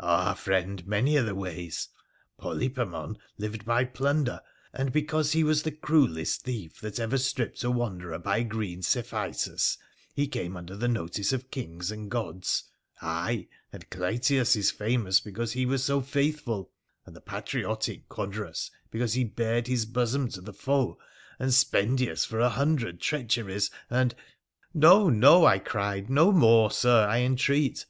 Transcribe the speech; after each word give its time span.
Ah, 0.00 0.32
friend! 0.32 0.86
many 0.86 1.18
are 1.18 1.22
the 1.24 1.34
ways. 1.34 1.88
Polypemon 2.38 3.18
lived 3.36 3.66
by 3.66 3.84
plunder, 3.84 4.40
and, 4.72 4.90
because 4.90 5.32
he 5.32 5.44
was 5.44 5.62
the 5.62 5.70
cruellest 5.70 6.40
thief 6.44 6.80
that 6.80 6.98
ever 6.98 7.18
stripped 7.18 7.62
a 7.62 7.70
wanderer 7.70 8.18
by 8.18 8.42
green 8.44 8.80
Cephisus, 8.80 9.76
he 10.14 10.26
came 10.26 10.56
under 10.56 10.74
the 10.74 10.88
notice 10.88 11.34
of 11.34 11.50
kings 11.50 11.90
and 11.90 12.10
gods; 12.10 12.64
ay, 13.02 13.46
and 13.74 13.90
Clytius 13.90 14.56
is 14.56 14.70
famous 14.70 15.20
because 15.20 15.52
he 15.52 15.66
was 15.66 15.84
so 15.84 16.00
faithful; 16.00 16.70
and 17.04 17.14
the 17.14 17.20
patriotic 17.20 18.08
Codrus 18.08 18.70
because 18.90 19.12
he 19.12 19.22
bared 19.24 19.66
his 19.66 19.84
bosom 19.84 20.30
to 20.30 20.40
the 20.40 20.54
foe, 20.54 20.98
and 21.38 21.52
Spendius 21.52 22.24
for 22.24 22.40
a 22.40 22.48
hundred 22.48 23.02
treacheries, 23.02 23.70
and 23.90 24.14
''No! 24.86 25.10
no!' 25.10 25.44
I 25.44 25.58
cried,' 25.58 26.08
no 26.08 26.32
more, 26.32 26.70
Sir, 26.70 27.06
I 27.06 27.18
entreat. 27.18 27.82